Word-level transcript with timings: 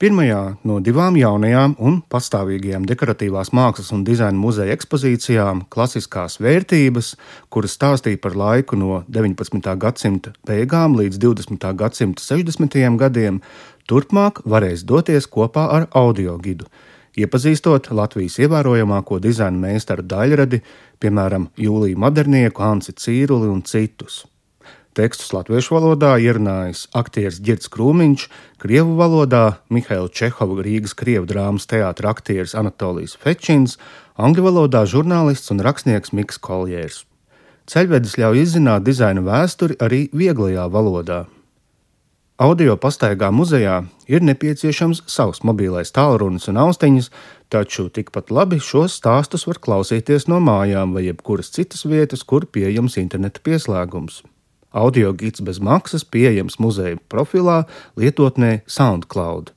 Pirmajā 0.00 0.54
no 0.64 0.78
divām 0.80 1.12
jaunajām 1.20 1.74
un 1.84 1.98
pastāvīgajām 2.08 2.86
dekoratīvās 2.88 3.50
mākslas 3.52 3.90
un 3.92 4.00
dizaina 4.00 4.40
muzeja 4.40 4.72
ekspozīcijām- 4.72 5.66
klasiskās 5.74 6.38
vērtības, 6.40 7.10
kuras 7.52 7.76
stāstīja 7.76 8.16
par 8.22 8.32
laiku 8.32 8.78
no 8.80 9.04
19. 9.10 9.76
gadsimta 9.76 10.32
beigām 10.48 10.96
līdz 10.96 11.18
20. 11.18 11.74
gadsimta 11.76 12.22
60. 12.22 12.96
gadiem, 12.96 13.42
turpmāk 13.86 14.40
varēs 14.46 14.86
doties 14.86 15.28
kopā 15.28 15.68
ar 15.68 15.86
audio 15.92 16.38
gidu, 16.38 16.64
iepazīstot 17.18 17.92
Latvijas 17.92 18.38
ievērojamāko 18.38 19.20
dizaina 19.20 19.58
meistaru 19.68 20.02
daļradi, 20.02 20.62
piemēram, 20.98 21.50
Jūliju 21.58 21.96
Madernieku, 21.98 22.62
Anci 22.62 22.92
Cīruli 22.92 23.52
un 23.52 23.62
citus. 23.62 24.29
Tekstus 24.90 25.28
latviešu 25.30 25.76
valodā 25.76 26.16
ierunājis 26.18 26.88
aktieris 26.98 27.36
Girts 27.46 27.70
Krūmiņš, 27.70 28.24
krievu 28.58 28.96
valodā 28.98 29.60
Mihaila 29.70 30.10
Čehova 30.10 30.64
Rīgas 30.66 30.96
krievu 30.98 31.28
drāmas 31.30 31.68
teātra 31.70 32.10
aktieris 32.10 32.56
Anatolijas 32.58 33.14
Fečins, 33.14 33.76
angļu 34.18 34.48
valodā 34.48 34.82
žurnālists 34.90 35.54
un 35.54 35.62
rakstnieks 35.62 36.10
Miks 36.10 36.42
Koljērs. 36.42 37.04
Ceļvedis 37.70 38.16
ļauj 38.18 38.40
izzināt 38.42 38.82
dizaina 38.88 39.22
vēsturi 39.22 39.76
arī 39.78 40.08
vieglajā 40.10 40.66
valodā. 40.74 41.20
Audio 42.42 42.74
pastaigā 42.80 43.28
muzejā 43.30 43.76
ir 44.10 44.26
nepieciešams 44.26 45.04
savs 45.06 45.44
mobilais 45.46 45.94
tālrunis 45.94 46.50
un 46.50 46.58
austiņas, 46.64 47.12
taču 47.46 47.86
tikpat 47.94 48.34
labi 48.34 48.58
šos 48.58 48.98
stāstus 48.98 49.46
var 49.46 49.62
klausīties 49.62 50.26
no 50.26 50.42
mājām 50.42 50.98
vai 50.98 51.06
jebkuras 51.06 51.54
citas 51.54 51.86
vietas, 51.86 52.26
kur 52.26 52.50
pieejams 52.50 52.98
interneta 52.98 53.46
pieslēgums. 53.46 54.24
Audio 54.70 55.12
gids 55.12 55.42
bez 55.42 55.58
maksas 55.58 56.04
pieejams 56.06 56.60
muzeja 56.62 56.98
profilā 57.10 57.64
lietotnē 57.98 58.60
SoundCloud. 58.70 59.50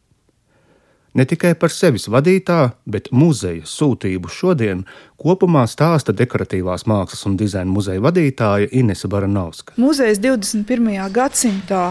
Ne 1.14 1.28
tikai 1.30 1.52
par 1.54 1.70
sevis 1.70 2.08
vadītā, 2.10 2.72
bet 2.90 3.12
muzeja 3.14 3.68
sūtību 3.70 4.32
šodien 4.34 4.82
kopumā 5.22 5.68
stāsta 5.70 6.16
dekoratīvās 6.18 6.88
mākslas 6.90 7.28
un 7.30 7.38
dizaina 7.38 7.70
muzeja 7.70 8.02
vadītāja 8.02 8.72
Inese 8.74 9.08
Baranovska. 9.08 9.78
Muzejs 9.78 10.18
21. 10.24 10.98
gadsimtā 11.14 11.84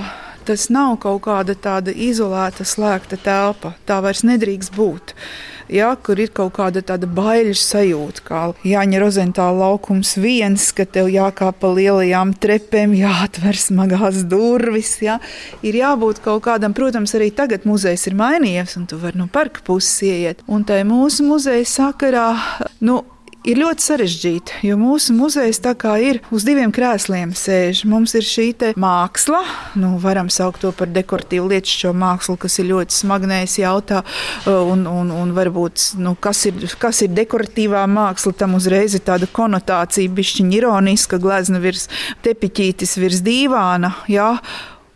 tas 0.47 0.69
nav 0.73 0.99
kaut 1.05 1.23
kāda 1.27 1.55
tāda 1.55 1.95
izolēta, 1.95 2.67
slēgta 2.67 3.21
telpa. 3.23 3.75
Tā 3.89 4.03
vairs 4.05 4.25
nedrīkst 4.27 4.77
būt 4.77 5.17
ja, 5.73 5.93
kur 5.97 6.21
ir 6.21 6.33
kaut 6.35 6.55
kāda 6.57 6.83
tāda 6.85 7.09
baiļu 7.11 7.55
sajūta, 7.59 8.25
kā 8.27 8.41
Jāņa 8.67 9.01
Rozentāla 9.03 9.69
laukums 9.69 10.15
viens, 10.21 10.69
ka 10.77 10.87
tev 10.89 11.11
jākāp 11.13 11.61
pa 11.63 11.73
lielajām 11.73 12.35
trepēm, 12.43 12.95
jāatver 12.99 13.59
smagās 13.59 14.23
durvis. 14.29 14.95
Ja. 15.05 15.19
Ir 15.65 15.79
jābūt 15.81 16.23
kaut 16.25 16.45
kādam, 16.47 16.77
protams, 16.77 17.15
arī 17.19 17.31
tagad 17.35 17.67
muzejs 17.69 18.09
ir 18.11 18.19
mainījies, 18.19 18.77
un 18.81 18.89
tu 18.91 19.01
vari 19.03 19.21
no 19.21 19.29
parka 19.33 19.65
puses 19.67 20.03
ieiet. 20.07 20.45
Un 20.47 20.67
tai 20.69 20.83
mūsu 20.89 21.27
muzeja 21.27 21.65
sakarā, 21.69 22.29
nu, 22.85 23.03
ir 23.47 23.59
ļoti 23.59 23.85
sarežģīti, 23.85 24.59
jo 24.69 24.77
mūsu 24.81 25.15
muzejs 25.17 25.61
tā 25.63 25.75
kā 25.79 25.97
ir 26.03 26.21
uz 26.35 26.45
diviem 26.47 26.73
krēsliem 26.75 27.33
sēž. 27.37 27.85
Mums 27.91 28.15
ir 28.19 28.27
šī 28.27 28.49
māksla, 28.81 29.41
nu, 29.81 29.95
varam 30.03 30.29
saukt 30.33 30.63
to 30.63 30.73
par 30.77 30.91
dekoratīvu 30.93 31.49
lietu 31.51 31.93
mākslu, 31.97 32.37
kas 32.41 32.59
ir 32.61 32.69
ļoti 32.71 32.95
smagnējs 32.95 33.59
jautā, 33.63 34.03
un, 34.47 34.85
un, 34.87 35.11
un 35.15 35.33
varbūt, 35.37 35.97
nu, 36.03 36.15
kas, 36.21 36.45
ir, 36.51 36.67
kas 36.79 37.03
ir 37.07 37.15
dekoratīvā 37.17 37.85
māksla, 37.91 38.35
tam 38.37 38.59
uzreiz 38.59 38.97
ir 38.99 39.05
tāda 39.07 39.29
konotācija, 39.31 40.13
bišķiņa 40.13 40.59
ironiska, 40.59 41.21
glezna 41.23 41.63
virs 41.63 41.89
tepiķītis, 42.27 42.99
virs 43.01 43.23
dīvāna, 43.25 43.95
jā, 44.11 44.35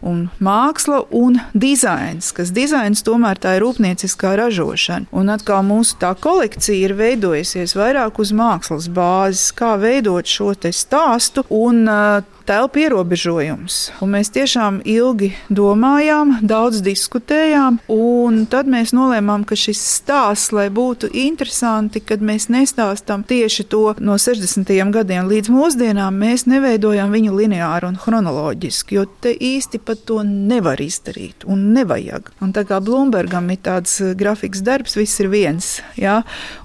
un 0.05 0.27
māksla 0.43 1.03
un 1.17 1.39
dizains, 1.55 2.31
kas 2.37 2.53
dizains 2.55 3.03
tomēr 3.07 3.41
tā 3.41 3.57
ir 3.57 3.65
rūpnieciskā 3.65 4.35
ražošana. 4.41 5.11
Un 5.17 5.33
atkal 5.33 5.65
mūsu 5.67 5.99
tā 6.03 6.13
kolekcija 6.21 6.91
ir 6.91 6.97
veidojusies 6.99 7.77
vairāk 7.79 8.21
uz 8.23 8.33
mākslas 8.37 8.91
bāzes, 8.93 9.51
kā 9.57 9.75
veidot 9.81 10.29
šo 10.29 10.53
stāstu 10.57 11.47
un 11.53 11.85
uh, 11.89 12.36
telpu 12.47 12.85
ierobežojums. 12.85 13.77
Un 14.05 14.13
mēs 14.15 14.31
tiešām 14.35 14.79
ilgi 14.87 15.33
domājām, 15.51 16.37
daudz 16.47 16.83
diskutējām, 16.87 17.81
un 17.91 18.45
tad 18.51 18.71
mēs 18.71 18.93
nolēmām, 18.97 19.45
ka 19.49 19.59
šis 19.59 19.81
stāsts, 19.99 20.53
lai 20.55 20.69
būtu 20.71 21.11
interesanti, 21.11 22.01
kad 22.07 22.23
mēs 22.23 22.49
nestāstām 22.53 23.25
tieši 23.27 23.67
to 23.73 23.83
no 23.99 24.19
60. 24.23 24.71
gadiem 24.95 25.27
līdz 25.31 25.51
mūsdienām, 25.51 26.21
mēs 26.23 26.47
neveidojam 26.47 27.11
viņu 27.15 27.35
lineāri 27.35 27.91
un 27.91 27.99
chronoloģiski, 27.99 28.99
jo 29.01 29.07
te 29.23 29.35
īsti 29.35 29.83
pat 29.83 30.07
to 30.07 30.23
nevar 30.27 30.81
izdarīt 30.83 31.47
un 31.51 31.73
nevajag. 31.75 32.31
Un 32.45 32.55
tā 32.55 32.63
kā 32.69 32.79
Blūmbergam 32.85 33.51
ir 33.51 33.63
tāds 33.67 33.99
eh, 34.05 34.15
grafiks 34.19 34.63
darbs, 34.63 34.95
viss 34.99 35.19
ir 35.25 35.33
viens. 35.33 35.73
Ja? 35.99 36.21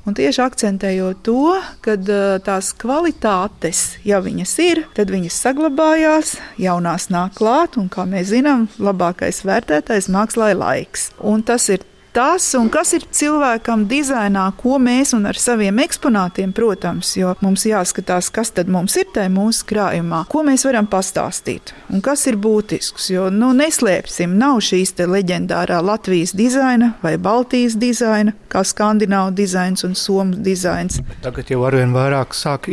Un 0.06 0.18
tieši 0.18 0.46
akcentējot 0.46 1.26
to, 1.26 1.58
ka 1.82 1.98
eh, 1.98 2.38
tās 2.46 2.74
kvalitātes, 2.78 3.84
ja 4.06 4.22
viņas 4.22 4.58
ir, 4.62 4.86
tad 4.98 5.10
viņas 5.14 5.42
saglabājas 5.42 5.71
saglabājās, 5.72 6.36
jaunās 6.60 7.08
nāk 7.10 7.38
klāt, 7.38 7.78
un, 7.78 7.88
kā 7.88 8.04
mēs 8.06 8.32
zinām, 8.34 8.68
labākais 8.80 9.44
vērtētais 9.46 10.10
mākslā 10.12 10.52
ir 10.52 10.60
laiks. 10.60 11.12
Un 11.24 11.44
tas 11.44 11.70
ir 11.70 11.86
tas, 12.14 12.46
un 12.60 12.70
kas 12.72 12.94
ir 12.98 13.06
cilvēkam 13.12 13.86
dizainā, 13.90 14.46
ko 14.60 14.78
mēs 14.82 15.14
un 15.18 15.28
ar 15.30 15.38
saviem 15.40 15.80
eksponātiem, 15.84 16.54
protams, 16.56 17.14
jo 17.18 17.34
mums 17.44 17.66
jāskatās, 17.68 18.32
kas 18.34 18.54
tad 18.56 18.72
mums 18.72 18.98
ir 19.00 19.10
tajā 19.14 19.32
mūsu 19.32 19.66
krājumā, 19.70 20.24
ko 20.32 20.44
mēs 20.48 20.66
varam 20.68 20.90
pastāstīt 20.92 21.74
un 21.92 22.04
kas 22.04 22.26
ir 22.30 22.38
būtisks. 22.42 23.10
Jo, 23.14 23.30
nu, 23.34 23.52
neslēpsim, 23.58 24.36
nav 24.40 24.62
šīs 24.66 24.94
leģendārā 25.02 25.80
Latvijas 25.84 26.36
dizaina 26.38 26.94
vai 27.04 27.16
Baltijas 27.22 27.78
dizaina, 27.80 28.34
kā 28.52 28.64
skandināvu 28.68 29.34
dizains 29.36 29.86
un 29.88 29.96
somu 29.96 30.40
dizains. 30.44 31.00
Tagad 31.24 31.52
jau 31.52 31.64
arvien 31.68 31.94
vairāk 31.96 32.36
sāk 32.38 32.70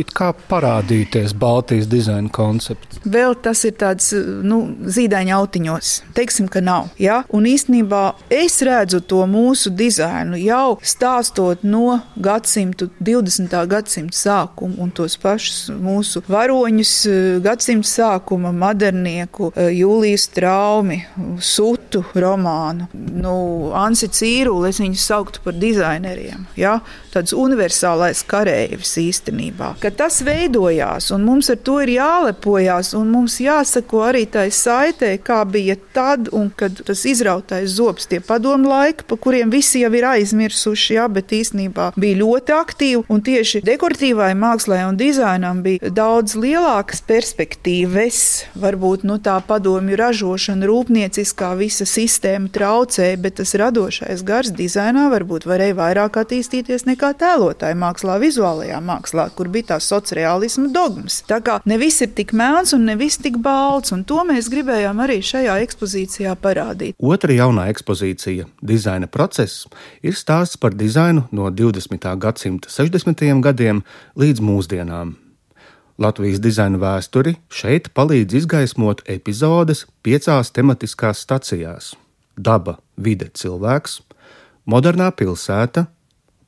parādīties 0.49 1.33
Baltijas 1.39 1.87
dizaina 1.91 2.29
koncepts. 2.33 2.99
Vēl 3.05 3.35
tas 3.43 3.63
ir 3.67 3.75
tāds 3.79 4.11
nu, 4.43 4.61
zīdaiņa 4.83 5.35
autiņos. 5.39 5.93
Teiksim, 6.17 6.49
ka 6.51 6.61
nav. 6.63 6.89
Ja? 6.99 7.21
Un 7.35 7.47
īstenībā 7.49 8.03
es 8.33 8.59
redzu 8.65 9.01
to 9.01 9.23
mūsu 9.29 9.71
dizainu 9.75 10.39
jau 10.41 10.77
stāstot 10.81 11.63
no 11.63 11.99
gadsimta, 12.17 12.89
20. 12.99 13.55
gadsimta 13.69 14.17
sākuma 14.17 14.83
un 14.83 14.91
tos 14.95 15.17
pašus 15.21 15.69
mūsu 15.75 16.23
varoņus 16.29 16.93
eh, 17.09 17.19
gadsimta 17.43 17.89
sākuma 17.89 18.53
modernieku, 18.55 19.51
eh, 19.55 19.71
Jūlijas 19.79 20.27
traumi, 20.35 21.01
sutu 21.43 22.03
romānu, 22.15 22.89
nu, 22.93 23.35
Ansi 23.77 24.09
Cīruli, 24.11 24.71
es 24.73 24.81
viņus 24.81 25.05
sauktu 25.11 25.43
par 25.45 25.57
dizaineriem, 25.59 26.47
ja? 26.59 26.79
tāds 27.13 27.33
universālais 27.33 28.21
karējs 28.29 28.95
īstenībā. 29.01 29.73
Kad 29.81 29.97
tas 29.99 30.19
veidojās 30.25 31.09
un 31.15 31.25
mums 31.25 31.49
ar 31.49 31.59
to 31.65 31.79
ir 31.83 31.95
jālepojās 31.95 32.93
un 32.97 33.09
mums 33.13 33.39
jāsako 33.41 34.03
arī 34.09 34.25
tai 34.29 34.47
saitē, 34.53 35.15
kā 35.23 35.41
bija 35.49 35.77
tad 35.95 36.29
un 36.35 36.51
kad 36.55 36.81
tas 36.85 37.05
izrautais 37.09 37.73
zobs 37.77 38.07
tie 38.09 38.21
padomu 38.23 38.69
laika, 38.69 39.07
pa 39.09 39.18
kuriem 39.21 39.51
visi 39.53 39.83
jau 39.83 39.91
ir 39.95 40.07
aizmirsuši, 40.13 40.95
jā, 40.97 41.07
bet 41.11 41.33
īstenībā 41.35 41.91
bija 41.99 42.19
ļoti 42.21 42.55
aktīvi. 42.55 43.03
Un 43.11 43.23
tieši 43.25 43.61
dekoratīvai 43.67 44.31
mākslai 44.39 44.81
un 44.87 44.97
dizainam 44.99 45.61
bija 45.65 45.91
daudz 45.93 46.35
lielākas 46.39 47.03
perspektīvas. 47.07 48.21
Varbūt 48.59 49.05
nu, 49.07 49.19
tā 49.23 49.37
padomju 49.45 49.97
ražošana, 49.99 50.67
rūpnieciskā 50.69 51.51
visa 51.59 51.87
sistēma 51.89 52.51
traucēja, 52.53 53.19
bet 53.21 53.39
tas 53.39 53.55
radošais 53.59 54.23
gars 54.27 54.53
dizainā 54.55 55.07
varbūt 55.13 55.47
varēja 55.49 55.77
vairāk 55.79 56.21
attīstīties 56.23 56.87
nekā 56.89 57.11
tēlotāja 57.19 57.77
mākslā, 57.79 58.19
vizuālajā 58.21 58.79
mākslā, 58.83 59.29
kur 59.35 59.51
bija 59.51 59.73
tās 59.73 59.89
sociālisma 59.91 60.69
dogmas. 60.73 61.21
Tā 61.29 61.41
kā 61.45 61.59
ne 61.69 61.79
viss 61.81 62.03
ir 62.05 62.13
tik 62.17 62.33
melns 62.37 62.73
un 62.77 62.85
ne 62.89 62.95
viss 62.99 63.21
tik 63.21 63.39
balts, 63.43 63.93
un 63.95 64.05
to 64.07 64.21
mēs 64.27 64.49
gribējām 64.51 65.03
arī 65.03 65.19
šajā 65.25 65.59
ekspozīcijā 65.65 66.35
parādīt. 66.39 66.97
Otra 66.99 67.35
jaunā 67.35 67.67
ekspozīcija- 67.73 68.47
dizaina 68.71 69.08
process 69.11 69.65
ir 70.01 70.15
stāsts 70.17 70.57
par 70.57 70.75
dizainu 70.77 71.25
no 71.31 71.49
20. 71.51 72.05
gadsimta 72.17 72.69
60. 72.71 73.25
gadiem 73.43 73.83
līdz 74.15 74.41
mūsdienām. 74.41 75.15
Latvijas 75.99 76.39
dizaina 76.39 76.79
vēsturi 76.79 77.35
šeit 77.51 77.89
palīdz 77.91 78.37
izgaismot 78.39 79.03
epizodes 79.11 79.83
piecās 80.05 80.53
tematiskās 80.55 81.25
stacijās- 81.25 81.95
daba, 82.47 82.77
vide, 82.95 83.27
cilvēks, 83.33 83.99
modernā 84.65 85.11
pilsēta, 85.11 85.87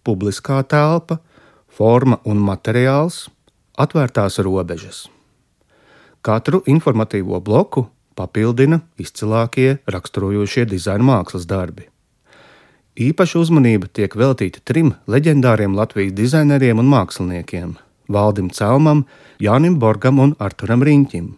publiskā 0.06 0.64
telpa, 0.64 1.20
forma 1.68 2.20
un 2.24 2.40
materiāls, 2.40 3.28
atvērtās 3.78 4.40
robežas. 4.40 5.08
Katru 6.22 6.62
informatīvo 6.70 7.42
bloku 7.44 7.90
papildina 8.16 8.82
izcilākie 9.02 9.80
raksturojošie 9.90 10.66
dizaina 10.70 11.04
mākslas 11.04 11.48
darbi. 11.50 11.91
Īpaša 13.00 13.40
uzmanība 13.40 13.88
tiek 13.88 14.12
veltīta 14.20 14.60
trim 14.68 14.90
leģendāriem 15.08 15.78
Latvijas 15.78 16.12
dizaineriem 16.12 16.80
un 16.82 16.90
māksliniekiem- 16.92 17.78
Valdim 18.16 18.50
Celmam, 18.52 19.06
Jānim 19.40 19.78
Borgam 19.80 20.20
un 20.20 20.36
Arturam 20.40 20.84
Riņķim. 20.84 21.30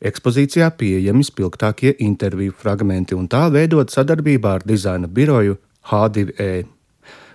Ekspozīcijā 0.00 0.70
pieejami 0.70 1.24
spilgtākie 1.26 1.96
interviju 1.98 2.54
fragmenti 2.54 3.14
un 3.14 3.26
tā 3.26 3.50
veidot 3.50 3.90
sadarbībā 3.90 4.54
ar 4.54 4.62
dizaina 4.64 5.08
biroju 5.08 5.58
H2E. 5.90 6.64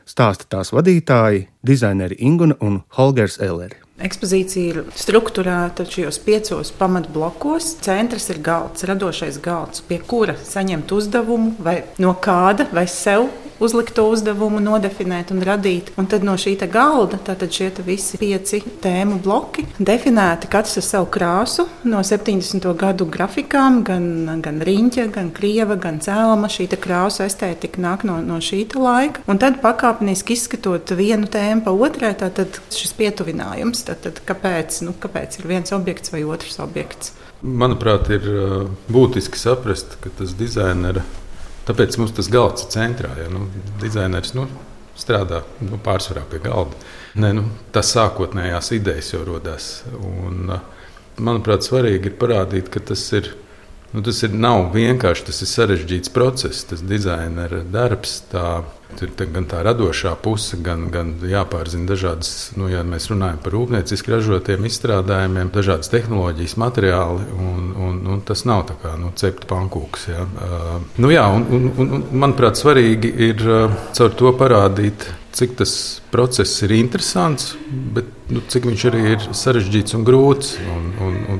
Stāsta 0.06 0.48
tās 0.48 0.72
vadītāji, 0.72 1.48
dizaineri 1.66 2.16
Inguna 2.20 2.56
un 2.62 2.84
Holgers 2.96 3.38
Elleri. 3.40 3.85
Ekspozīcija 3.96 4.72
ir 4.74 4.78
strukturēta 4.92 5.86
šajos 5.88 6.18
piecos 6.26 6.74
pamatblokos. 6.76 7.78
Centrs 7.86 8.28
ir 8.34 8.42
galds, 8.44 8.84
radošais 8.84 9.38
galds, 9.40 9.80
pie 9.88 10.02
kura 10.04 10.36
saņemt 10.36 10.92
uzdevumu 10.92 11.54
vai 11.64 11.78
no 12.04 12.12
kāda 12.20 12.68
vai 12.76 12.84
sev 12.92 13.30
uzlikto 13.64 14.08
uzdevumu 14.12 14.60
nodefinēt 14.64 15.32
un 15.32 15.44
radīt. 15.46 15.94
Un 16.00 16.10
tad 16.12 16.26
no 16.28 16.36
šī 16.40 16.58
galda 16.72 17.20
šie 17.56 17.70
visi 17.86 18.20
pieci 18.20 18.62
tēmu 18.84 19.22
bloki 19.24 19.66
definēti 19.80 20.50
katrs 20.52 20.80
ar 20.82 20.86
savu 20.88 21.10
krāsu 21.14 21.68
no 21.88 22.02
70. 22.04 22.68
gadu 22.76 23.08
grafikām, 23.08 23.82
gan, 23.88 24.42
gan 24.44 24.60
riņķa, 24.66 25.08
gan 25.16 25.32
krieva, 25.32 25.80
gan 25.80 26.02
cēlma. 26.04 26.52
Šī 26.52 26.68
krāsa 26.76 27.30
estētika 27.30 27.82
nāk 27.82 28.04
no, 28.08 28.20
no 28.26 28.42
šī 28.44 28.66
laika. 28.76 29.24
Un 29.32 29.40
tad 29.40 29.62
pakāpeniski 29.64 30.36
izskatot 30.36 30.92
vienu 30.98 31.30
tēmu 31.32 31.64
pa 31.66 31.72
otrai, 31.72 32.14
tad 32.20 32.60
šis 32.74 32.96
pietuvinājums 32.98 33.86
Tad, 33.86 34.02
tad 34.02 34.22
kāpēc, 34.26 34.80
nu, 34.88 34.96
kāpēc 34.98 35.40
ir 35.40 35.50
viens 35.50 35.74
objekts 35.76 36.14
vai 36.14 36.24
otrs 36.26 36.58
objekts? 36.64 37.14
Manuprāt, 37.46 38.10
ir 38.16 38.26
būtiski 38.90 39.38
saprast, 39.38 40.00
ka 40.02 40.10
tas 40.18 40.34
dizainera, 40.38 41.04
tāpēc 41.68 42.00
mums 42.00 42.14
tas 42.16 42.30
galds 42.32 42.66
ir 42.66 42.74
centrā. 42.76 43.12
Ja, 43.20 43.30
nu, 43.32 43.48
dizainers 43.82 44.36
nu, 44.38 44.48
strādā 45.00 45.44
nu, 45.64 45.80
pārsvarā 45.84 46.26
pie 46.32 46.42
galda. 46.44 46.78
Ne, 47.20 47.32
nu, 47.38 47.48
tas 47.76 47.94
sākotnējās 47.96 48.74
idejas 48.76 49.14
jau 49.14 49.24
radās. 49.28 49.70
Manuprāt, 51.16 51.64
svarīgi 51.64 52.12
ir 52.12 52.20
parādīt, 52.20 52.72
ka 52.74 52.84
tas 52.92 53.04
ir. 53.16 53.34
Nu, 53.94 54.02
tas 54.04 54.24
ir, 54.26 54.34
nav 54.34 54.72
vienkārši 54.74 55.28
tas 55.30 55.44
ir 55.44 55.52
sarežģīts 55.52 56.12
process, 56.16 56.66
tas 56.70 56.82
dizainera 56.84 57.62
darbs. 57.64 58.22
Tā, 58.32 58.64
Ir 58.96 59.12
gan 59.34 59.44
tā 59.50 59.60
radošā 59.66 60.14
puse, 60.24 60.56
gan, 60.64 60.86
gan 60.94 61.16
jāpārzina 61.28 61.90
dažādas, 61.90 62.54
nu, 62.56 62.70
ja 62.72 62.84
mēs 62.88 63.10
runājam 63.12 63.42
par 63.44 63.56
rūpnieciski 63.58 64.14
ražotiem 64.14 64.68
izstrādājumiem, 64.70 65.50
dažādas 65.52 65.92
tehnoloģijas, 65.92 66.56
materiāli. 66.62 67.26
Un, 67.36 67.74
un, 67.88 68.00
un 68.14 68.24
tas 68.28 68.46
nav 68.48 68.64
tā 68.70 68.78
kā 68.80 68.94
nu, 69.02 69.12
cepta 69.20 69.50
pankūks. 69.52 70.08
Ja. 70.14 70.24
Uh, 70.24 70.80
nu, 71.02 71.12
jā, 71.12 71.26
un, 71.28 71.44
un, 71.58 71.68
un, 71.76 72.08
manuprāt, 72.24 72.62
svarīgi 72.62 73.12
ir 73.28 73.46
uh, 73.50 73.78
caur 73.98 74.16
to 74.16 74.32
parādīt 74.40 75.10
cik 75.36 75.58
tas 75.60 76.02
process 76.14 76.62
ir 76.64 76.72
interesants, 76.78 77.56
bet 77.68 78.08
nu, 78.32 78.40
cik 78.48 78.70
viņš 78.70 78.84
arī 78.88 79.02
ir 79.16 79.26
sarežģīts 79.36 79.98
un 79.98 80.06
grūts. 80.08 80.54
Un 80.72 80.86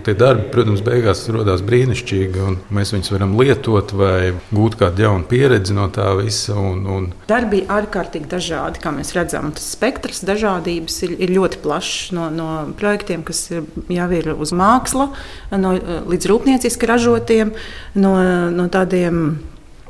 tie 0.06 0.16
darbi, 0.18 0.48
protams, 0.54 0.84
beigās 0.86 1.24
radās 1.34 1.64
brīnišķīgi. 1.66 2.50
Mēs 2.76 2.94
viņus 2.94 3.12
varam 3.14 3.34
lietot 3.40 3.94
vai 3.98 4.34
gūt 4.52 4.78
kādu 4.80 5.06
jaunu 5.06 5.28
pieredzi 5.30 5.76
no 5.78 5.88
tā 5.94 6.12
visa. 6.20 6.56
Un, 6.60 6.84
un... 6.92 7.08
Darbi 7.30 7.64
ir 7.64 7.74
ārkārtīgi 7.74 8.30
dažādi, 8.32 8.82
kā 8.84 8.94
mēs 8.96 9.16
redzam. 9.18 9.52
Tas 9.56 9.72
spektrs 9.76 10.24
dažādības 10.28 11.00
ir, 11.08 11.18
ir 11.26 11.34
ļoti 11.36 11.62
plašs 11.66 12.14
no, 12.16 12.30
no 12.34 12.50
projektiem, 12.78 13.26
kas 13.26 13.48
ir, 13.54 13.66
jau 13.94 14.08
ir 14.14 14.32
uz 14.36 14.54
māksla, 14.56 15.10
no, 15.58 15.74
līdz 16.12 16.32
rūpnieciski 16.32 16.90
ražotiem, 16.90 17.56
no, 17.98 18.16
no 18.54 18.70
tādiem 18.74 19.26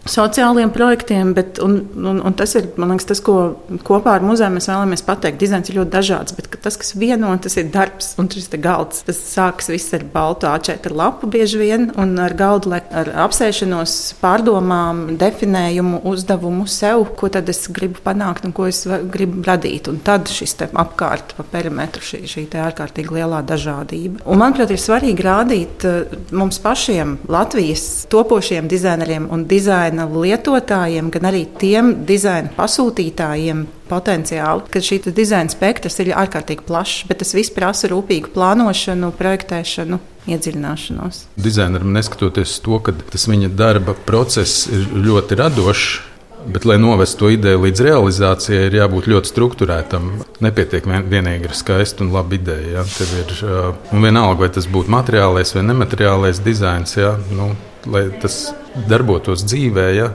sociāliem 0.05 0.69
projektiem, 0.69 1.33
bet 1.33 1.59
un, 1.63 1.79
un, 1.97 2.19
un 2.21 2.33
tas 2.37 2.53
ir 2.57 2.67
liekas, 2.77 3.07
tas, 3.09 3.21
ko 3.25 3.55
kopā 3.85 4.15
ar 4.19 4.25
muzeju 4.25 4.53
mēs 4.53 4.69
vēlamies 4.69 5.03
pateikt. 5.05 5.39
Dizains 5.41 5.71
ir 5.71 5.79
ļoti 5.79 5.93
dažāds, 5.95 6.35
bet 6.37 6.49
tas, 6.61 6.77
kas 6.77 6.93
vieno, 6.97 7.31
tas 7.41 7.57
ir 7.57 7.71
darbs 7.73 8.13
un 8.21 8.29
šis 8.29 8.51
galds. 8.61 9.01
Tas 9.07 9.21
sākas 9.31 9.71
viss 9.73 9.95
ar 9.97 10.05
baltu 10.13 10.49
A4 10.49 10.93
lapu 10.93 11.29
bieži 11.31 11.61
vien 11.61 11.87
un 11.97 12.13
ar 12.21 12.35
galdu, 12.37 12.73
ar 12.75 13.09
apsēšanos, 13.25 13.95
pārdomām, 14.21 15.17
definējumu, 15.21 16.03
uzdevumu 16.05 16.67
sev, 16.69 17.07
ko 17.17 17.31
tad 17.33 17.49
es 17.49 17.65
gribu 17.73 18.03
panākt 18.05 18.45
un 18.45 18.53
ko 18.55 18.69
es 18.69 18.83
gribu 18.85 19.41
radīt. 19.47 19.89
Un 19.89 19.97
tad 20.05 20.29
šis 20.29 20.53
apkārt 20.69 21.33
pa 21.39 21.47
perimetru 21.49 22.05
šī, 22.05 22.21
šī 22.29 22.45
ārkārtīgi 22.61 23.17
lielā 23.17 23.41
dažādība. 23.47 24.21
Un, 24.29 24.39
manuprāt, 24.39 24.69
ir 24.71 24.79
svarīgi 24.81 25.25
rādīt 25.25 25.89
eh, 25.89 26.15
mums 26.35 26.61
pašiem 26.61 27.17
Latvijas 27.31 28.05
topošiem 28.13 28.69
dizaineriem 28.71 29.27
un 29.33 29.43
dizainieriem 29.49 29.94
dizaina 29.95 30.21
lietotājiem, 30.21 31.09
gan 31.11 31.29
arī 31.29 31.45
tiem 31.59 32.05
dizaina 32.05 32.49
pasūtītājiem 32.55 33.65
potenciāli, 33.89 34.65
ka 34.69 34.79
šī 34.79 35.11
dizaina 35.13 35.49
spektrs 35.49 35.99
ir 35.99 36.13
ārkārtīgi 36.15 36.65
plašs, 36.65 37.05
bet 37.07 37.19
tas 37.19 37.33
viss 37.33 37.53
prasa 37.53 37.87
rūpīgu 37.87 38.33
plānošanu, 38.33 39.13
projektēšanu. 39.15 39.99
Iedziļināšanos. 40.25 41.19
Dizaineram 41.37 41.91
neskatoties 41.93 42.57
to, 42.65 42.79
ka 42.81 42.95
tas 43.11 43.27
viņa 43.29 43.51
darba 43.53 43.93
process 43.93 44.65
ir 44.67 44.87
ļoti 45.05 45.37
radošs, 45.37 46.01
Bet, 46.45 46.61
lai 46.69 46.75
novestu 46.77 47.23
to 47.23 47.29
ideju 47.33 47.57
līdz 47.63 47.79
realizācijai, 47.81 48.67
ir 48.67 48.75
jābūt 48.77 49.07
ļoti 49.09 49.31
strukturētam. 49.31 50.11
Nepietiek 50.45 50.85
vien, 50.85 51.07
vienīgi 51.09 51.49
ar 51.49 51.55
skaistu 51.57 52.05
un 52.05 52.11
labu 52.13 52.37
ideju. 52.37 52.67
Ja? 52.75 52.83
Tev 52.85 53.15
ir 53.17 53.33
uh, 53.47 53.95
vienalga, 53.97 54.43
vai 54.43 54.51
tas 54.53 54.67
būtu 54.69 54.93
materiālais 54.93 55.55
vai 55.57 55.63
nemateriālais 55.65 56.43
dizains. 56.45 56.93
Ja? 56.99 57.15
Nu, 57.33 57.49
lai 57.89 58.03
tas 58.21 58.43
darbotos 58.89 59.45
dzīvē, 59.47 59.85
ja, 59.95 60.09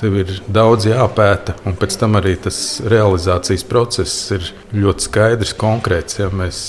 tev 0.00 0.18
ir 0.20 0.34
daudz 0.52 0.88
jāpēta, 0.90 1.56
un 1.68 1.76
pēc 1.80 1.96
tam 2.00 2.18
arī 2.20 2.36
tas 2.46 2.58
realizācijas 2.84 3.64
process 3.68 4.30
ir 4.36 4.52
ļoti 4.76 5.08
skaidrs, 5.08 5.56
konkrēts. 5.56 6.20
Ja 6.20 6.30
mēs 6.32 6.60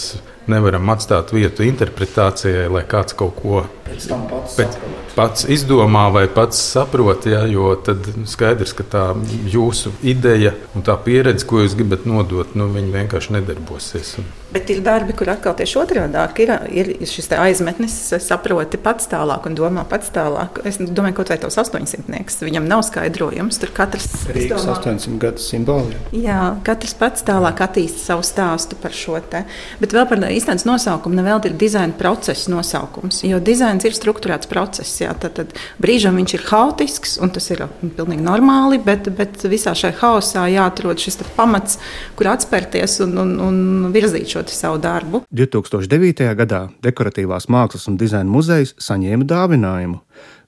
nevaram 0.48 0.90
atstāt 0.94 1.34
vietu 1.36 1.66
interpretācijai, 1.68 2.68
lai 2.72 2.84
kāds 2.88 3.16
kaut 3.18 3.36
ko 3.42 3.64
pēc, 3.88 4.78
pats 5.16 5.48
izdomā 5.52 6.08
vai 6.14 6.26
pats 6.32 6.60
saprot. 6.72 7.28
Ja, 7.30 7.44
jo 7.50 7.74
tad 7.84 8.08
skaidrs, 8.30 8.74
ka 8.78 8.86
tā 8.88 9.06
jūsu 9.52 9.94
ideja 10.08 10.54
un 10.76 10.86
tā 10.88 10.96
pieredze, 11.04 11.46
ko 11.48 11.64
jūs 11.64 11.76
gribat 11.78 12.08
nodot, 12.10 12.56
nu, 12.56 12.70
vienkārši 12.72 13.38
nedarbosies. 13.40 14.18
Bet 14.48 14.70
ir 14.72 14.80
darbi, 14.80 15.12
kur 15.18 15.28
atkal 15.28 15.56
tieši 15.60 15.80
otrādi 15.82 16.46
ir, 16.72 16.92
ir 16.96 17.10
šis 17.10 17.28
aizmetnis, 17.36 17.96
saproti 18.24 18.80
pats 18.80 19.10
tālāk 19.12 19.44
un 19.50 19.58
domā 19.58 19.84
pats 19.90 20.08
tālāk. 20.16 20.62
Es 20.68 20.78
domāju, 20.80 21.18
kaut 21.20 21.32
vai 21.34 21.38
tos 21.42 21.58
800 21.60 22.46
viņam 22.48 22.70
nav 22.70 22.86
skaidrojums. 22.88 23.60
Tur 23.60 23.74
katrs 23.76 24.08
ir 24.32 24.40
800 24.56 25.18
gadu 25.20 25.44
simboli. 25.44 26.00
Jā, 26.16 26.54
katrs 26.68 26.96
pats 26.96 27.26
tālāk 27.28 27.60
attīst 27.66 28.00
savu 28.06 28.24
stāstu 28.24 28.80
par 28.80 28.96
šo 28.96 29.20
te. 29.20 29.44
Bet 29.82 29.96
vēl 29.96 30.08
par 30.08 30.24
īstenības 30.30 30.68
nosaukumu 30.70 31.20
nevēl 31.20 31.50
ir 31.50 31.58
dizaina 31.60 31.98
procesa 32.00 32.54
nosaukums. 32.54 33.20
Jo 33.28 33.42
dizains 33.44 33.84
ir 33.84 34.00
strukturēts 34.00 34.48
process. 34.48 34.96
Jā, 35.04 35.12
tad, 35.20 35.36
tad 35.42 35.52
brīžam 35.84 36.16
viņš 36.22 36.38
ir 36.38 36.48
haotisks 36.48 37.18
un 37.20 37.36
tas 37.36 37.52
ir 37.52 37.66
pilnīgi 37.84 38.24
normāli, 38.24 38.80
bet, 38.84 39.12
bet 39.18 39.44
visā 39.52 39.76
šajā 39.76 40.00
haosā 40.00 40.48
jāatrod 40.56 41.04
šis 41.04 41.20
pamats, 41.36 41.82
kur 42.16 42.32
atspērties 42.32 43.02
un, 43.04 43.16
un, 43.26 43.38
un 43.44 43.92
virzīt 43.92 44.32
šo 44.32 44.37
šo 44.46 44.54
savu 44.54 44.78
darbu. 44.78 45.22
2009. 45.32 46.36
gadā 46.38 46.68
Dekoratīvās 46.84 47.48
mākslas 47.50 47.88
un 47.90 47.98
dizaina 47.98 48.30
muzejs 48.30 48.76
saņēma 48.82 49.26
dāvinājumu 49.26 50.00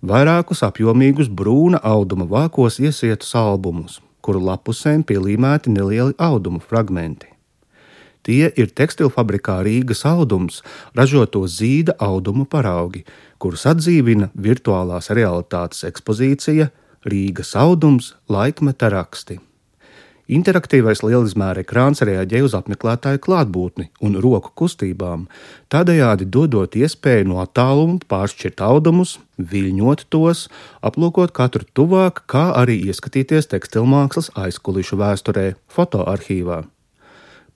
vairākus 0.05 0.61
apjomīgus 0.67 1.29
brūna 1.29 1.79
auduma 1.83 2.27
vākos 2.29 2.79
iesietus 2.79 3.33
albumus, 3.35 3.99
kuru 4.21 4.41
lapusēm 4.45 5.03
pielīmēti 5.03 5.73
nelieli 5.73 6.13
audumu 6.17 6.61
fragmenti. 6.61 7.27
Tie 8.23 8.51
ir 8.51 8.69
tekstilfabrikā 8.75 9.61
Rīgas 9.65 10.03
audums, 10.05 10.61
ražoto 10.93 11.45
zīda 11.47 11.95
audumu 11.99 12.45
paraugi, 12.45 13.05
kurus 13.39 13.65
atdzīvina 13.65 14.29
virtuālās 14.35 15.09
realitātes 15.09 15.87
ekspozīcija 15.87 16.69
Rīgas 17.07 17.55
audums 17.55 18.13
laikmeta 18.29 18.91
raksti. 18.91 19.39
Interaktīvais 20.29 20.99
lielizmēra 21.01 21.63
ekrāns 21.63 22.03
reaģē 22.05 22.43
uz 22.45 22.53
apmeklētāju 22.53 23.21
klātbūtni 23.25 23.87
un 24.05 24.19
roku 24.21 24.51
kustībām, 24.61 25.23
tādējādi 25.73 26.27
dodot 26.29 26.77
iespēju 26.77 27.31
no 27.31 27.39
attāluma 27.41 27.97
pāršķirt 28.13 28.61
audumus, 28.61 29.17
viļņot 29.41 30.05
tos, 30.13 30.45
aplūkot 30.85 31.33
katru 31.33 31.65
tuvāk, 31.73 32.27
kā 32.29 32.51
arī 32.61 32.77
ieskatīties 32.91 33.49
tekstilmākslas 33.55 34.29
aizkulišu 34.37 35.01
vēsturē, 35.01 35.47
fotoarchīvā. 35.73 36.61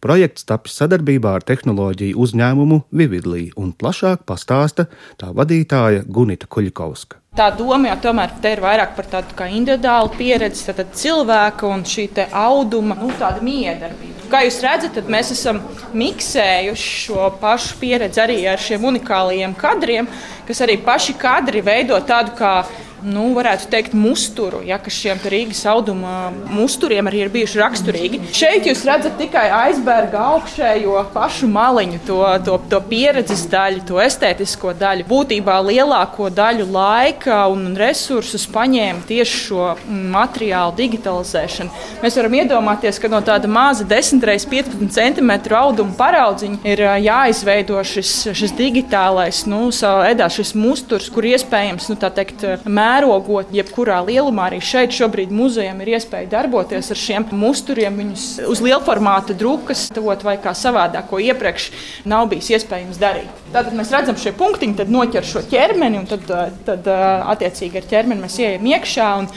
Projekts 0.03 0.43
tapis 0.43 0.73
sadarbībā 0.81 1.37
ar 1.37 1.43
tehnoloģiju 1.47 2.17
uzņēmumu 2.19 2.81
Vividlī 2.91 3.45
un 3.55 3.69
plašāk 3.71 4.25
pastāsta 4.27 4.89
tā 5.15 5.29
vadītāja 5.31 6.03
Gunita 6.03 6.49
Kuļikovska. 6.51 7.21
Tā 7.33 7.47
doma 7.55 7.87
jau 7.87 7.95
tomēr 8.03 8.33
ir 8.45 8.59
vairāk 8.61 8.91
par 8.97 9.07
tādu 9.09 9.47
individuālu 9.47 10.11
pieredzi, 10.17 10.67
tad 10.67 10.91
cilvēka 10.93 11.65
un 11.65 11.85
šī 11.87 12.09
auduma 12.29 12.99
nu, 12.99 13.07
miedarbība. 13.47 14.27
Kā 14.29 14.43
jūs 14.43 14.59
redzat, 14.61 14.99
mēs 15.07 15.31
esam 15.31 15.61
miksējuši 15.95 16.91
šo 17.07 17.31
pašu 17.39 17.79
pieredzi 17.79 18.21
arī 18.21 18.37
ar 18.45 18.59
šiem 18.59 18.83
unikālajiem 18.91 19.55
kadriem, 19.55 20.07
kas 20.45 20.61
arī 20.61 20.77
paši 20.83 21.15
kadri 21.17 21.63
veido 21.63 21.97
tādu 22.05 22.35
kā 22.37 22.65
nu, 23.03 23.25
varētu 23.35 23.67
teikt, 23.71 23.95
musturu, 23.97 24.61
ja, 24.65 24.77
kas 24.81 24.95
šiem 24.95 25.21
Rīgas 25.33 25.63
auduma 25.69 26.31
musturiem 26.53 27.07
arī 27.09 27.23
ir 27.25 27.31
bijuši 27.33 27.59
raksturīgi. 27.59 28.21
Šeit 28.35 28.67
jūs 28.69 28.83
redzat 28.87 29.17
tikai 29.19 29.45
aizberga 29.63 30.21
augšējo 30.33 31.03
pašu 31.13 31.49
maliņu, 31.51 32.01
to, 32.07 32.19
to, 32.45 32.57
to 32.71 32.79
pieredzes 32.89 33.45
daļu, 33.51 33.83
to 33.87 33.99
estētisko 34.03 34.73
daļu. 34.79 35.07
Būtībā 35.09 35.57
lielāko 35.67 36.29
daļu 36.33 36.67
laika 36.73 37.43
un 37.51 37.73
resursus 37.79 38.45
paņēma 38.53 39.05
tieši 39.09 39.41
šo 39.47 39.69
materiālu 40.13 40.75
digitalizēšana. 40.77 41.83
Mēs 42.03 42.19
varam 42.19 42.37
iedomāties, 42.39 42.99
ka 43.01 43.11
no 43.11 43.21
tāda 43.25 43.49
maza 43.51 43.87
10 43.87 44.23
x 44.33 44.47
15 44.49 44.93
cm 44.93 45.33
auduma 45.57 45.95
paraudziņa 45.97 46.61
ir 46.67 46.83
jāizveido 47.03 47.79
šis, 47.87 48.13
šis 48.35 48.55
digitālais, 48.57 49.43
nu, 49.49 49.65
edā 50.07 50.29
šis 50.31 50.53
musturs, 50.57 51.09
kur 51.13 51.27
iespējams, 51.27 51.89
nu, 51.91 51.97
tā 51.99 52.09
teikt, 52.13 52.45
mērogot 52.93 53.53
jebkurā 53.53 53.99
lielumā. 54.05 54.49
Arī 54.49 54.61
šeit 54.63 54.93
šobrīd 54.95 55.33
muzejam 55.33 55.81
ir 55.83 55.95
iespēja 55.97 56.31
darboties 56.37 56.91
ar 56.93 56.99
šiem 56.99 57.27
musturiem, 57.43 57.97
viņus 58.01 58.27
uz 58.49 58.63
lielformāta 58.63 59.35
drukas 59.37 59.87
tot 59.93 60.25
vai 60.25 60.37
kā 60.41 60.55
savādāk, 60.57 61.09
ko 61.09 61.21
iepriekš 61.23 61.71
nav 62.09 62.29
bijis 62.31 62.53
iespējams 62.57 63.01
darīt. 63.01 63.42
Tātad 63.53 63.75
mēs 63.77 63.91
redzam 63.93 64.17
šo 64.17 64.33
punktiņu, 64.37 64.77
tad 64.79 64.91
noķer 64.93 65.27
šo 65.27 65.43
ķermeni, 65.51 65.99
un 66.01 66.07
tad, 66.09 66.29
tad 66.65 66.87
attiecīgi 66.89 67.77
ar 67.77 67.89
ķermeni 67.91 68.25
mēs 68.25 68.37
ieejam 68.41 68.65
iekšā 68.71 69.09
un, 69.21 69.27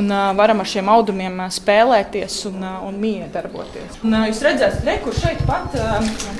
un 0.00 0.14
varam 0.38 0.62
ar 0.62 0.70
šiem 0.70 0.88
audumiem 0.92 1.42
spēlēties 1.52 2.38
un, 2.50 2.64
un 2.88 2.96
miedarboties. 3.02 4.00
Un, 4.06 4.16
jūs 4.30 4.40
redzat, 4.46 4.80
re, 4.86 4.96
kur 5.04 5.16
šeit 5.16 5.42
pat 5.48 5.76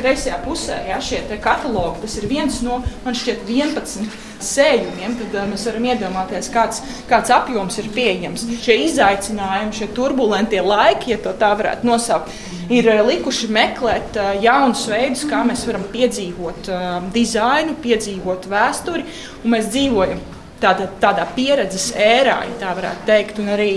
kreisajā 0.00 0.40
pusē 0.46 0.80
ja, 0.88 1.00
šie 1.02 1.20
katalogi, 1.44 2.06
tas 2.06 2.16
ir 2.20 2.28
viens 2.30 2.62
no, 2.64 2.80
man 3.04 3.18
šķiet, 3.18 3.44
11 3.52 4.16
sējumiem, 4.42 5.16
tad 5.20 5.36
mēs 5.50 5.64
varam 5.68 5.86
iedomāties, 5.92 6.50
kāds, 6.52 6.82
kāds 7.10 7.32
apjoms 7.32 7.78
ir 7.80 7.88
pieejams. 7.94 8.44
Šie 8.64 8.80
izaicinājumi, 8.88 9.76
šie 9.76 9.88
turbulentie 9.96 10.60
laiki, 10.64 11.14
ja 11.14 11.20
tā 11.26 11.52
varētu 11.56 11.88
nosaukt, 11.88 12.32
ir 12.72 12.88
uh, 12.90 13.02
likuši 13.06 13.50
meklēt 13.52 14.16
uh, 14.20 14.32
jaunus 14.42 14.86
veidus, 14.90 15.26
kā 15.28 15.42
mēs 15.46 15.66
varam 15.68 15.86
piedzīvot 15.92 16.70
uh, 16.72 16.88
dizainu, 17.14 17.76
piedzīvot 17.82 18.48
vēsturi, 18.50 19.06
mēs 19.46 19.70
dzīvojam. 19.74 20.22
Tāda, 20.56 20.86
tādā 20.96 21.26
pieredzes 21.36 21.90
ērā, 22.00 22.38
ja 22.48 22.54
tā 22.62 22.70
varētu 22.78 23.02
teikt, 23.04 23.40
un 23.42 23.50
arī, 23.52 23.70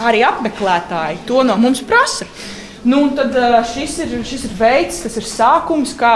arī 0.00 0.22
apmeklētāji 0.24 1.26
to 1.28 1.42
no 1.44 1.58
mums 1.60 1.82
prasa. 1.84 2.24
Nu, 2.86 3.00
tad 3.18 3.34
šis 3.66 3.96
ir, 4.04 4.12
šis 4.22 4.44
ir 4.46 4.52
veids, 4.54 5.00
tas 5.02 5.16
ir 5.18 5.24
sākums, 5.26 5.90
kā 5.98 6.12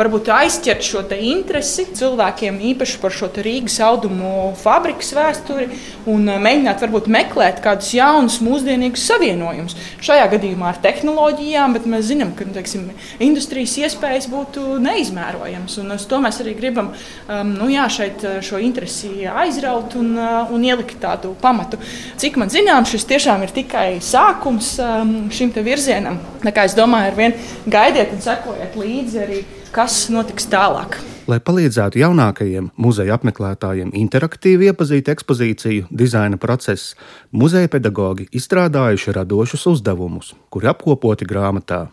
varbūt 0.00 0.26
aizķert 0.34 0.82
šo 0.82 1.04
interesi 1.14 1.84
cilvēkiem 1.94 2.56
īpaši 2.72 2.96
par 2.98 3.14
šo 3.14 3.28
Rīgas 3.38 3.76
audumu 3.86 4.50
fabrikas 4.58 5.12
vēsturi 5.14 5.68
un 6.10 6.26
mēģināt 6.26 6.82
varbūt 6.82 7.06
meklēt 7.14 7.60
kādus 7.62 7.92
jaunus, 7.94 8.40
mūsdienīgus 8.42 9.04
savienojumus. 9.06 9.76
Šajā 10.02 10.24
gadījumā 10.32 10.72
ar 10.72 10.80
tehnoloģijām, 10.82 11.76
bet 11.78 11.86
mēs 11.86 12.08
zinām, 12.10 12.34
ka 12.34 12.48
teiksim, 12.56 12.88
industrijas 13.22 13.76
iespējas 13.84 14.26
būtu 14.32 14.80
neizmērojamas. 14.82 15.78
Un 15.84 15.94
uz 15.94 16.08
to 16.10 16.18
mēs 16.24 16.42
arī 16.42 16.56
gribam 16.58 16.90
nu, 17.28 17.70
jā, 17.70 17.86
šeit 17.94 18.26
šo 18.42 18.58
interesi 18.58 19.12
aizraut 19.30 19.94
un, 20.02 20.16
un 20.18 20.66
ielikt 20.66 20.98
tādu 21.06 21.36
pamatu. 21.38 21.78
Cik 22.18 22.42
man 22.42 22.50
zināms, 22.50 22.90
šis 22.90 23.06
tiešām 23.14 23.46
ir 23.46 23.54
tikai 23.62 23.86
sākums 24.02 24.74
um, 24.82 25.16
šim 25.30 25.54
virzienam 25.54 26.07
ikdienam. 26.08 26.42
Tā 26.42 26.52
kā 26.54 26.64
es 26.66 26.74
domāju, 26.76 27.10
ar 27.12 27.16
vien 27.16 27.34
gaidiet 27.66 28.12
un 28.12 28.22
sekojiet 28.22 28.76
līdzi 28.76 29.22
arī, 29.24 29.44
kas 29.72 30.08
notiks 30.10 30.48
tālāk. 30.48 30.98
Lai 31.28 31.38
palīdzētu 31.40 32.00
jaunākajiem 32.00 32.70
muzeja 32.76 33.18
apmeklētājiem 33.18 33.92
interaktīvi 33.92 34.70
iepazīt 34.70 35.10
ekspozīciju, 35.12 35.90
dizaina 35.90 36.38
procesu, 36.40 36.96
muzeja 37.32 37.68
pedagoģi 37.68 38.30
izstrādājuši 38.32 39.12
radošus 39.12 39.66
uzdevumus, 39.74 40.34
kuri 40.48 40.72
apkopoti 40.72 41.28
grāmatā. 41.28 41.88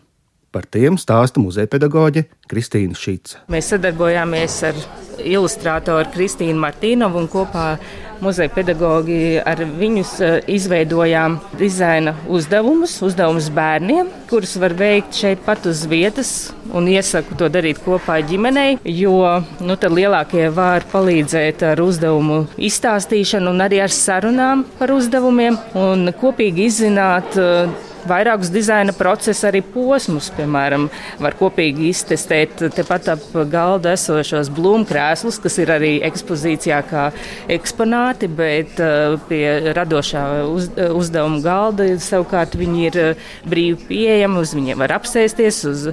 Par 0.56 0.64
tiem 0.72 0.94
stāsta 0.96 1.36
muzeja 1.36 1.68
pedagoģe 1.68 2.22
Kristīna 2.48 2.96
Šīca. 2.96 3.42
Mēs 3.52 3.66
sadarbojāmies 3.74 4.54
ar 4.64 4.78
ilustrātoru 5.20 6.08
Kristīnu 6.14 6.56
Martīnovu 6.62 7.20
un 7.20 7.26
kopā 7.28 7.66
muzeja 8.24 8.48
pedagogi 8.54 9.36
ar 9.36 9.60
viņus 9.76 10.12
eh, 10.24 10.36
izveidojām 10.56 11.36
dizaina 11.60 12.14
uzdevumus, 12.32 12.94
uzdevumus 13.04 13.50
bērniem, 13.52 14.08
kurus 14.30 14.56
var 14.62 14.72
veikt 14.78 15.18
šeit 15.20 15.42
pat 15.44 15.68
uz 15.68 15.84
vietas. 15.90 16.32
Un 16.72 16.88
iesaku 16.88 17.36
to 17.36 17.50
darīt 17.52 17.82
kopā 17.84 18.16
ģimenei, 18.26 18.78
jo 18.88 19.18
nu, 19.60 19.76
lielākie 19.98 20.48
var 20.56 20.88
palīdzēt 20.88 21.66
ar 21.68 21.84
uzdevumu 21.84 22.46
izstāstīšanu 22.56 23.52
un 23.52 23.66
arī 23.68 23.84
ar 23.84 23.92
sarunām 23.92 24.64
par 24.80 24.96
uzdevumiem 24.96 25.60
un 25.76 26.08
kopīgi 26.16 26.70
izzināt 26.70 27.36
eh, 27.36 27.85
vairākus 28.08 28.50
dizaina 28.54 28.94
procesa 28.96 29.50
arī 29.50 29.62
posmus. 29.74 30.30
Piemēram, 30.36 30.88
var 31.22 31.36
kopīgi 31.38 31.90
iztestēt 31.90 32.62
tepat 32.76 33.10
ap 33.14 33.24
galda 33.52 33.94
esošos 33.96 34.50
blūmkrēslus, 34.56 35.40
kas 35.42 35.58
ir 35.62 35.72
arī 35.76 35.92
ekspozīcijā 36.08 36.82
kā 36.90 37.06
eksponāti, 37.56 38.30
bet 38.30 38.80
uh, 38.82 39.16
pie 39.30 39.72
radošā 39.76 40.26
uz, 40.50 40.70
uzdevuma 40.96 41.42
galda 41.44 41.88
savukārt 42.02 42.58
viņi 42.58 42.86
ir 42.90 43.00
uh, 43.02 43.26
brīvi 43.48 43.80
pieejami, 43.90 44.42
uz 44.42 44.54
viņiem 44.56 44.84
var 44.84 44.96
apsēsties, 44.98 45.64
uz 45.70 45.88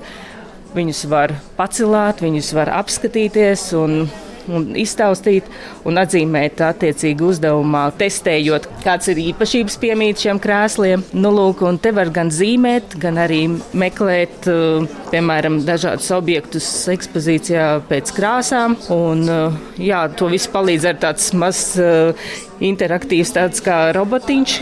viņus 0.74 1.05
var 1.12 1.36
pacelāt, 1.58 2.24
viņus 2.24 2.53
var 2.58 2.72
apskatīties 2.82 3.70
un 3.77 4.05
un 4.51 4.71
iztaustīt 4.79 5.47
un 5.88 6.00
atzīmēt 6.01 6.63
attiecīgi 6.65 7.27
uzdevumā, 7.27 7.85
testējot, 8.00 8.67
kāds 8.83 9.12
ir 9.13 9.21
īpašības 9.29 9.79
piemīt 9.81 10.25
šiem 10.25 10.41
krēsliem. 10.43 11.05
Nu, 11.15 11.33
lūk, 11.35 11.63
un 11.67 11.79
te 11.81 11.93
var 11.95 12.12
gan 12.13 12.31
zīmēt, 12.33 12.97
gan 13.01 13.21
arī 13.23 13.45
meklēt, 13.77 14.50
uh, 14.51 15.02
piemēram, 15.13 15.60
dažādus 15.67 16.10
objektus 16.15 16.70
ekspozīcijā 16.93 17.67
pēc 17.89 18.13
krāsām. 18.17 18.77
Un, 18.93 19.27
uh, 19.29 19.62
jā, 19.82 20.08
to 20.17 20.32
visu 20.34 20.51
palīdz 20.53 20.89
ar 20.89 21.00
tāds 21.03 21.29
mazs 21.38 21.77
uh, 21.82 22.34
interaktīvs 22.63 23.34
tāds 23.36 23.62
kā 23.63 23.77
robotiņš 23.96 24.55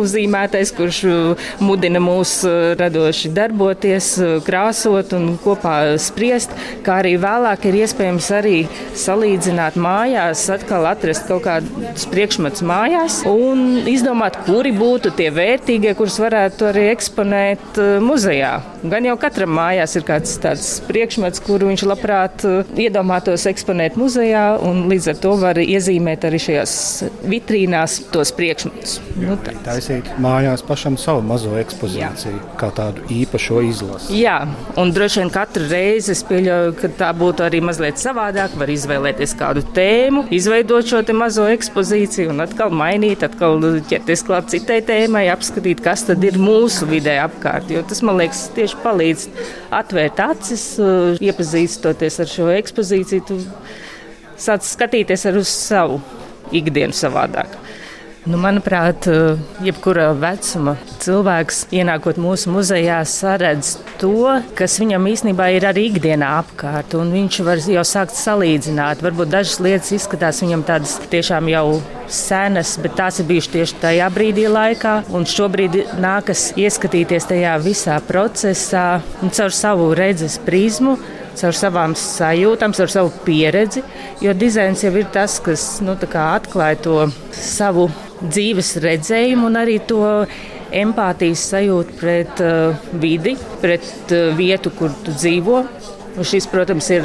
uzzīmētais, 0.00 0.72
kurš 0.76 1.00
uh, 1.08 1.48
mudina 1.62 2.02
mūs 2.02 2.40
radoši 2.80 3.32
darboties, 3.36 4.12
krāsot 4.46 5.14
un 5.18 5.34
kopā 5.42 5.76
spriest, 6.00 6.54
kā 6.86 7.00
arī 7.04 7.16
vēlāk 7.20 7.68
ir 7.70 7.80
iespējams 7.82 8.30
arī 8.40 8.56
salīdzināt 8.98 9.78
mājās, 9.80 10.46
atkal 10.54 10.88
atrast 10.90 11.28
kaut 11.30 11.44
kādus 11.46 12.08
priekšmetus 12.10 12.64
mājās 12.66 13.20
un 13.28 13.82
izdomāt, 13.90 14.40
kuri 14.48 14.72
būtu 14.76 15.14
tie 15.18 15.30
vērtīgie, 15.34 15.94
kurus 15.98 16.18
varētu 16.22 16.70
arī 16.72 16.88
eksponēt 16.94 17.80
muzejā. 18.02 18.54
Gan 18.80 19.04
jau 19.04 19.16
katram 19.20 19.52
mājās 19.52 19.92
ir 19.98 20.04
kāds 20.08 20.38
tāds 20.40 20.68
priekšmets, 20.86 21.42
kuru 21.44 21.68
viņš 21.68 21.82
labprāt 21.84 22.44
iedomātos 22.80 23.44
eksponēt 23.50 23.98
muzejā, 24.00 24.44
un 24.64 24.86
līdz 24.88 25.10
ar 25.12 25.18
to 25.20 25.34
var 25.42 25.60
iezīmēt 25.60 26.24
arī 26.24 26.40
šajās 26.40 26.74
vitrīnās 27.28 27.98
tos 28.14 28.32
priekšmetus. 28.36 28.96
Nu, 29.20 29.36
taisīt 29.66 30.08
mājās 30.22 30.64
pašam 30.64 30.96
savu 31.00 31.20
mazo 31.26 31.52
ekspozīciju, 31.60 32.38
Jā. 32.38 32.54
kā 32.60 32.70
tādu 32.76 33.04
īpašo 33.12 33.60
izlasi. 33.68 34.16
Jā, 34.22 34.38
un 34.80 34.94
droši 34.96 35.22
vien 35.22 35.32
katru 35.34 35.68
reizi 35.68 36.14
es 36.14 36.24
pieļauju, 36.24 36.72
ka 36.80 36.92
tā 37.02 37.10
būtu 37.16 37.44
arī 37.44 37.60
mazliet 37.64 38.00
savādāk. 38.00 38.56
Var 38.60 38.72
izvēlēties 38.72 39.36
kādu 39.38 39.64
tēmu, 39.76 40.24
izveidot 40.34 40.88
šo 40.88 41.02
mazo 41.16 41.44
ekspozīciju 41.50 42.32
un 42.32 42.44
atkal 42.46 42.72
mainīt, 42.72 43.24
atkal 43.26 43.60
ķerties 43.90 44.24
klāt 44.26 44.50
citai 44.54 44.80
tēmai, 44.86 45.26
apskatīt, 45.32 45.82
kas 45.84 46.06
tad 46.08 46.24
ir 46.24 46.38
mūsu 46.40 46.88
vidē 46.88 47.18
apkārt. 47.26 47.70
Jo 47.72 47.84
tas 47.86 48.00
man 48.06 48.20
liekas 48.20 48.46
tieši 48.56 48.69
palīdz 48.82 49.26
atvērt 49.80 50.22
acis, 50.24 50.64
iepazīstoties 51.22 52.20
ar 52.22 52.30
šo 52.30 52.48
ekspozīciju. 52.54 53.40
Sāc 54.40 54.64
skatīties 54.64 55.26
ar 55.28 55.36
uz 55.40 55.50
savu 55.52 56.00
ikdienu 56.56 56.96
savādāk. 56.96 57.58
Nu, 58.28 58.36
manuprāt, 58.36 59.06
jebkura 59.64 60.10
vecuma 60.12 60.74
cilvēks, 61.00 61.62
ienākot 61.72 62.18
mūsu 62.20 62.50
muzejā, 62.52 62.98
saredz 63.08 63.78
to, 63.96 64.34
kas 64.58 64.74
viņam 64.82 65.06
īstenībā 65.08 65.46
ir 65.56 65.64
arī 65.70 65.86
ikdienā 65.88 66.28
apkārt. 66.42 66.92
Viņš 66.92 67.38
var 67.46 67.62
jau 67.64 67.84
sākt 67.88 68.12
salīdzināt. 68.18 69.00
Varbūt 69.06 69.32
dažas 69.32 69.56
lietas 69.64 69.94
izskatās 69.96 70.42
viņam 70.44 70.64
tādas 70.68 70.98
tiešām 71.08 71.48
jau 71.48 71.78
senas, 72.12 72.74
bet 72.82 72.98
tās 72.98 73.22
ir 73.22 73.28
bijušas 73.30 73.54
tieši 73.54 73.80
tajā 73.86 74.10
brīdī 74.12 74.44
laikā. 74.52 74.98
Un 75.16 75.24
šobrīd 75.24 75.80
nākas 76.04 76.50
ieskatīties 76.60 77.30
tajā 77.30 77.56
visā 77.64 77.96
procesā 78.04 78.84
caur 79.30 79.56
savu 79.62 79.94
redzes 79.96 80.36
prizmu 80.44 80.98
caur 81.40 81.56
savām 81.56 81.94
sajūtām, 81.96 82.74
caur 82.76 82.92
savu 82.92 83.14
pieredzi. 83.24 83.80
Jo 84.20 84.36
dizains 84.36 84.84
jau 84.84 84.92
ir 84.98 85.08
tas, 85.14 85.38
kas 85.40 85.66
nu, 85.80 85.96
atklāja 85.96 86.82
to 86.84 87.00
savu 87.32 87.88
dzīves 88.22 88.74
redzējumu 88.84 89.48
un 89.50 89.60
arī 89.60 89.78
to 89.88 90.02
empātijas 90.70 91.46
sajūtu 91.50 91.96
pret 92.00 92.42
uh, 92.44 92.90
vidi, 93.02 93.36
pret 93.62 94.12
uh, 94.14 94.30
vietu, 94.38 94.72
kur 94.76 94.94
tu 95.04 95.14
dzīvo. 95.16 95.64
Un 96.10 96.26
šis, 96.26 96.48
protams, 96.50 96.88
ir 96.90 97.04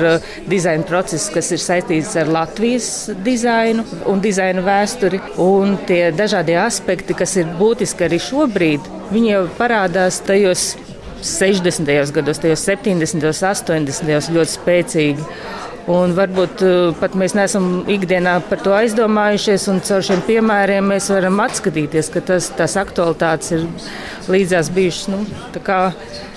dizaina 0.50 0.84
process, 0.88 1.30
kas 1.32 1.52
ir 1.54 1.62
saistīts 1.62 2.16
ar 2.18 2.30
Latvijas 2.34 2.88
dizainu 3.24 3.86
un 4.10 4.22
dizaina 4.24 4.64
vēsturi. 4.66 5.20
Un 5.42 5.78
tie 5.88 6.10
dažādie 6.16 6.58
aspekti, 6.60 7.14
kas 7.18 7.36
ir 7.38 7.52
būtiski 7.60 8.08
arī 8.08 8.20
šobrīd, 8.20 8.90
viņi 9.14 9.32
jau 9.32 9.44
parādās 9.60 10.18
tajos 10.26 10.72
60. 11.22 12.14
gados, 12.18 12.42
tajos 12.42 12.66
70. 12.66 13.22
un 13.22 13.86
80. 13.86 14.34
ļoti 14.36 14.58
spēcīgi. 14.58 15.30
Un 15.92 16.16
varbūt 16.18 16.62
uh, 16.66 16.96
pat 16.98 17.14
mēs 17.14 17.36
neesam 17.38 17.84
ikdienā 17.92 18.40
par 18.50 18.62
to 18.66 18.74
aizdomājušies, 18.74 19.68
un 19.70 19.84
caur 19.86 20.02
šiem 20.08 20.24
piemēriem 20.26 20.88
mēs 20.90 21.12
varam 21.14 21.38
atskatīties, 21.44 22.10
ka 22.10 22.24
tas, 22.26 22.48
tās 22.58 22.74
aktualitātes 22.82 23.54
ir 23.54 23.68
līdzās 24.34 24.72
bijušas 24.74 25.12
nu, 25.14 25.22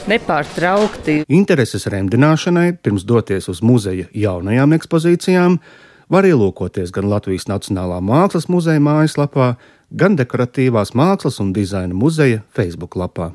nepārtraukti. 0.08 1.22
Intereses 1.32 1.88
remdināšanai 1.88 2.74
pirms 2.84 3.08
doties 3.08 3.48
uz 3.48 3.64
muzeja 3.64 4.10
jaunajām 4.12 4.76
ekspozīcijām 4.76 5.58
var 6.12 6.28
ielūkoties 6.28 6.92
gan 6.92 7.08
Latvijas 7.08 7.48
Nacionālā 7.48 8.02
mākslas 8.04 8.50
muzeja 8.52 8.84
mājaslapā, 8.84 9.54
gan 9.88 10.16
Dekoratīvās 10.20 10.92
mākslas 10.92 11.40
un 11.40 11.56
dizaina 11.56 11.96
muzeja 11.96 12.44
Facebook 12.52 13.00
lapā. 13.00 13.32